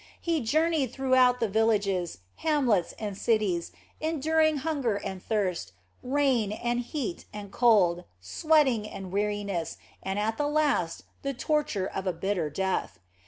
[0.19, 7.25] He journeyed throughout the villages, hamlets, and cities, enduring hunger and thirst, rain and heat
[7.31, 12.97] and cold, sweating and weariness, and at last the torture of a bitter death.